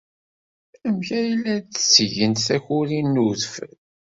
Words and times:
Amek 0.87 1.09
ay 1.19 1.29
la 1.41 1.55
d-ttgent 1.59 2.43
takurin 2.47 3.07
n 3.15 3.21
udfel? 3.29 3.73